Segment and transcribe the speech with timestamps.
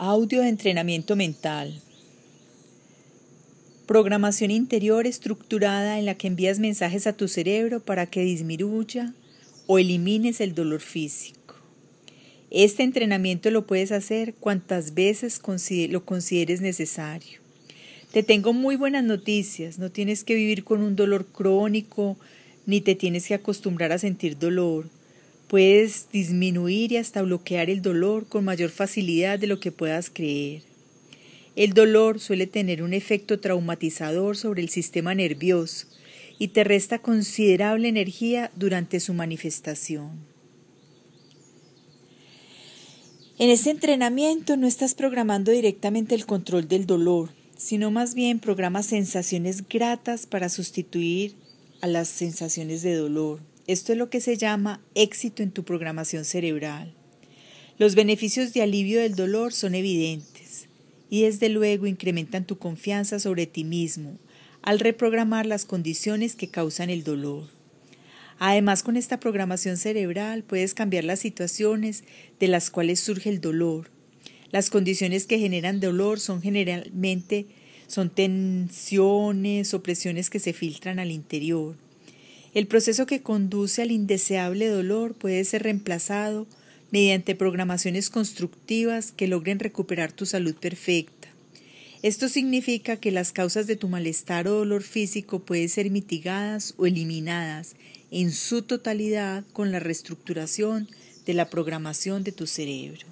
[0.00, 1.74] Audio de entrenamiento mental.
[3.84, 9.12] Programación interior estructurada en la que envías mensajes a tu cerebro para que disminuya
[9.66, 11.56] o elimines el dolor físico.
[12.52, 15.40] Este entrenamiento lo puedes hacer cuantas veces
[15.90, 17.40] lo consideres necesario.
[18.12, 22.16] Te tengo muy buenas noticias, no tienes que vivir con un dolor crónico,
[22.66, 24.86] ni te tienes que acostumbrar a sentir dolor.
[25.48, 30.62] Puedes disminuir y hasta bloquear el dolor con mayor facilidad de lo que puedas creer.
[31.56, 35.86] El dolor suele tener un efecto traumatizador sobre el sistema nervioso
[36.38, 40.10] y te resta considerable energía durante su manifestación.
[43.38, 48.86] En este entrenamiento no estás programando directamente el control del dolor, sino más bien programas
[48.86, 51.34] sensaciones gratas para sustituir
[51.80, 53.40] a las sensaciones de dolor.
[53.68, 56.94] Esto es lo que se llama éxito en tu programación cerebral.
[57.76, 60.68] Los beneficios de alivio del dolor son evidentes
[61.10, 64.18] y desde luego incrementan tu confianza sobre ti mismo
[64.62, 67.50] al reprogramar las condiciones que causan el dolor.
[68.38, 72.04] Además, con esta programación cerebral puedes cambiar las situaciones
[72.40, 73.90] de las cuales surge el dolor.
[74.50, 77.46] Las condiciones que generan dolor son generalmente
[77.86, 81.76] son tensiones o presiones que se filtran al interior.
[82.58, 86.48] El proceso que conduce al indeseable dolor puede ser reemplazado
[86.90, 91.28] mediante programaciones constructivas que logren recuperar tu salud perfecta.
[92.02, 96.86] Esto significa que las causas de tu malestar o dolor físico pueden ser mitigadas o
[96.86, 97.76] eliminadas
[98.10, 100.88] en su totalidad con la reestructuración
[101.26, 103.06] de la programación de tu cerebro.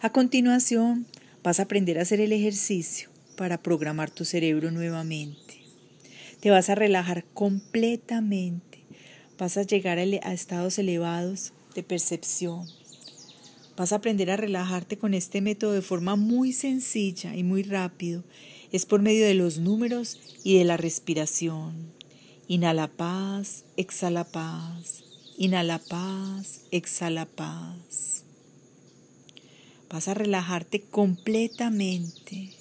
[0.00, 1.04] A continuación,
[1.42, 5.65] vas a aprender a hacer el ejercicio para programar tu cerebro nuevamente.
[6.46, 8.84] Te vas a relajar completamente.
[9.36, 12.68] Vas a llegar a estados elevados de percepción.
[13.76, 18.22] Vas a aprender a relajarte con este método de forma muy sencilla y muy rápido.
[18.70, 21.92] Es por medio de los números y de la respiración.
[22.46, 25.02] Inhala paz, exhala paz.
[25.38, 28.22] Inhala paz, exhala paz.
[29.90, 32.55] Vas a relajarte completamente.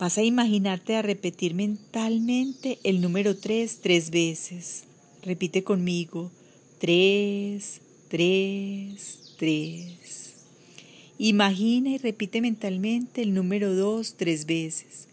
[0.00, 4.84] Vas a imaginarte a repetir mentalmente el número 3 tres veces.
[5.22, 6.30] Repite conmigo.
[6.78, 10.34] 3, 3, 3.
[11.18, 15.06] Imagina y repite mentalmente el número 2 tres veces.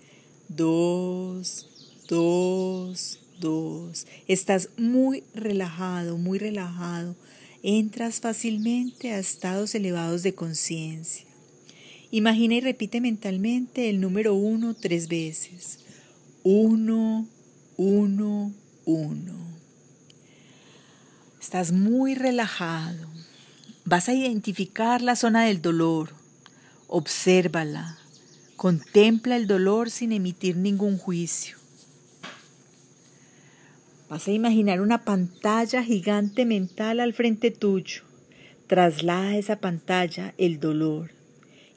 [0.48, 1.68] 2,
[2.08, 4.08] 2, 2.
[4.30, 7.14] Estás muy relajado, muy relajado.
[7.62, 11.27] Entras fácilmente a estados elevados de conciencia.
[12.12, 15.80] Imagina y repite mentalmente el número uno tres veces.
[16.44, 17.28] Uno,
[17.76, 18.54] uno,
[18.86, 19.34] uno.
[21.42, 23.08] Estás muy relajado.
[23.84, 26.10] Vas a identificar la zona del dolor.
[26.88, 27.98] Obsérvala.
[28.56, 31.58] Contempla el dolor sin emitir ningún juicio.
[34.10, 38.04] Vas a imaginar una pantalla gigante mental al frente tuyo.
[38.68, 41.17] Traslada esa pantalla el dolor.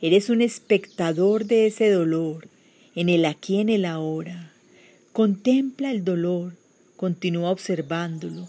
[0.02, 2.48] Eres un espectador de ese dolor,
[2.94, 4.50] en el aquí, en el ahora.
[5.12, 6.54] Contempla el dolor,
[6.96, 8.48] continúa observándolo.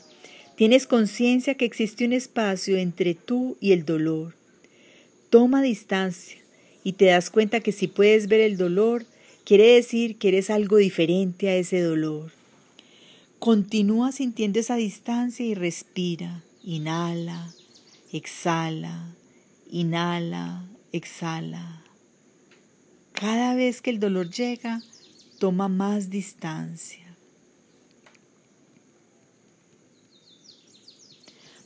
[0.55, 4.33] Tienes conciencia que existe un espacio entre tú y el dolor.
[5.29, 6.37] Toma distancia
[6.83, 9.05] y te das cuenta que si puedes ver el dolor,
[9.43, 12.31] quiere decir que eres algo diferente a ese dolor.
[13.39, 16.43] Continúa sintiendo esa distancia y respira.
[16.63, 17.53] Inhala,
[18.13, 19.15] exhala,
[19.71, 21.83] inhala, exhala.
[23.13, 24.81] Cada vez que el dolor llega,
[25.39, 27.15] toma más distancia.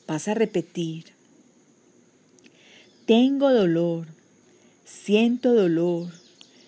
[0.08, 1.06] Vas a repetir.
[3.06, 4.08] Tengo dolor,
[4.84, 6.12] siento dolor,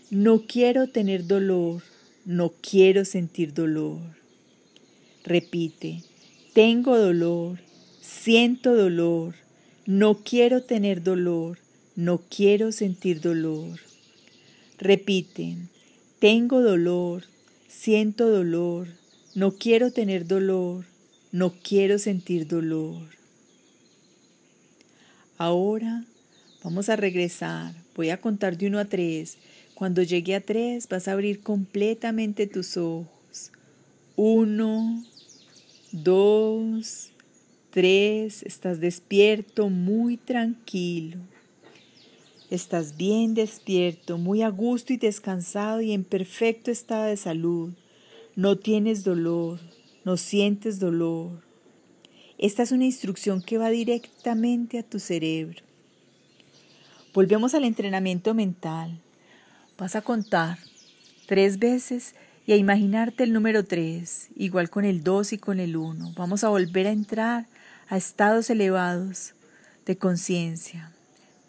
[0.10, 1.84] no quiero tener dolor,
[2.26, 4.00] no quiero sentir dolor.
[5.24, 6.04] Repite,
[6.54, 7.60] tengo dolor,
[8.02, 9.36] siento dolor,
[9.86, 11.58] no quiero tener dolor,
[11.98, 13.80] no quiero sentir dolor.
[14.78, 15.68] Repiten,
[16.20, 17.24] tengo dolor,
[17.68, 18.88] siento dolor,
[19.34, 20.86] no quiero tener dolor,
[21.32, 23.02] no quiero sentir dolor.
[25.40, 26.06] Ahora
[26.64, 27.74] vamos a regresar.
[27.96, 29.38] Voy a contar de uno a tres.
[29.74, 33.52] Cuando llegue a tres vas a abrir completamente tus ojos.
[34.16, 35.04] Uno,
[35.92, 37.10] dos,
[37.72, 38.44] tres.
[38.44, 41.18] Estás despierto, muy tranquilo.
[42.50, 47.74] Estás bien despierto, muy a gusto y descansado y en perfecto estado de salud.
[48.38, 49.60] No tienes dolor,
[50.06, 51.42] no sientes dolor.
[52.38, 55.62] Esta es una instrucción que va directamente a tu cerebro.
[57.14, 58.98] Volvemos al entrenamiento mental.
[59.78, 60.58] Vas a contar
[61.26, 62.16] tres veces
[62.46, 66.14] y a imaginarte el número tres, igual con el dos y con el uno.
[66.16, 67.48] Vamos a volver a entrar
[67.90, 69.34] a estados elevados
[69.86, 70.94] de conciencia.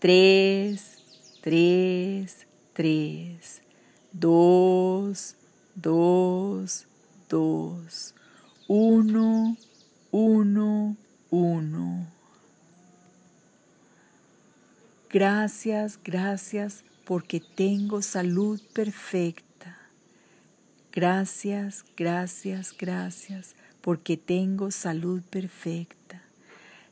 [0.01, 0.97] Tres,
[1.41, 3.63] tres, tres,
[4.13, 5.35] dos,
[5.75, 6.87] dos,
[7.29, 8.15] dos,
[8.69, 9.57] uno,
[10.13, 10.97] uno,
[11.31, 12.07] uno.
[15.11, 19.79] Gracias, gracias porque tengo salud perfecta.
[20.93, 25.98] Gracias, gracias, gracias porque tengo salud perfecta.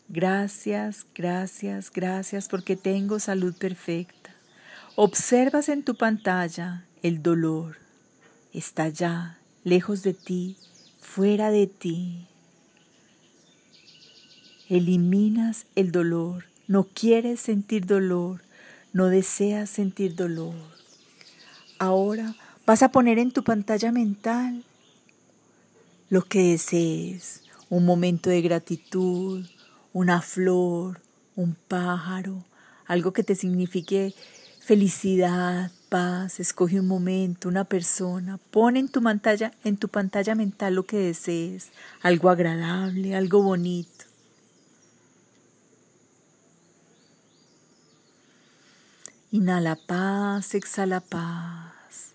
[0.08, 4.31] Gracias, gracias, gracias porque tengo salud perfecta.
[4.94, 7.79] Observas en tu pantalla el dolor.
[8.53, 10.56] Está allá, lejos de ti,
[11.00, 12.29] fuera de ti.
[14.69, 16.44] Eliminas el dolor.
[16.69, 18.43] No quieres sentir dolor.
[18.93, 20.55] No deseas sentir dolor.
[21.79, 24.64] Ahora vas a poner en tu pantalla mental
[26.11, 27.43] lo que desees.
[27.69, 29.44] Un momento de gratitud,
[29.96, 31.00] una flor,
[31.37, 32.44] un pájaro,
[32.84, 34.14] algo que te signifique
[34.60, 40.75] felicidad, paz, escoge un momento, una persona, pon en tu pantalla, en tu pantalla mental
[40.75, 41.70] lo que desees,
[42.02, 44.04] algo agradable, algo bonito.
[49.31, 52.12] Inhala paz, exhala paz.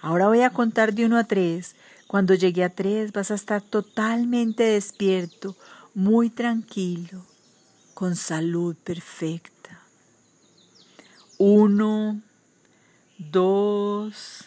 [0.00, 1.76] Ahora voy a contar de uno a tres.
[2.12, 5.56] Cuando llegue a tres vas a estar totalmente despierto,
[5.94, 7.24] muy tranquilo,
[7.94, 9.80] con salud perfecta.
[11.38, 12.20] Uno,
[13.16, 14.44] dos,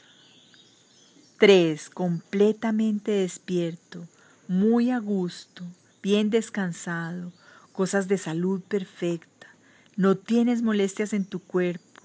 [1.40, 4.08] tres, completamente despierto,
[4.48, 5.64] muy a gusto,
[6.04, 7.34] bien descansado,
[7.74, 9.48] cosas de salud perfecta.
[9.96, 12.04] No tienes molestias en tu cuerpo.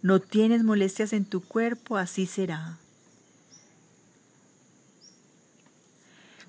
[0.00, 2.78] No tienes molestias en tu cuerpo, así será.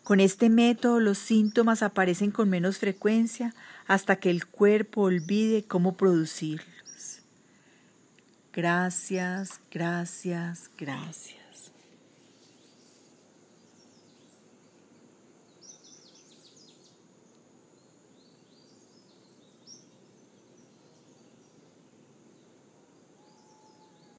[0.08, 3.54] Con este método los síntomas aparecen con menos frecuencia
[3.88, 7.20] hasta que el cuerpo olvide cómo producirlos.
[8.54, 11.47] Gracias, gracias, gracias.